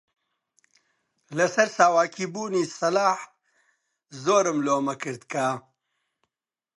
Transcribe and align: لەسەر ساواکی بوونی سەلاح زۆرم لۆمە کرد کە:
لەسەر 1.37 1.67
ساواکی 1.77 2.25
بوونی 2.33 2.65
سەلاح 2.77 3.19
زۆرم 4.23 4.57
لۆمە 4.65 4.95
کرد 5.01 5.23
کە: 5.31 5.47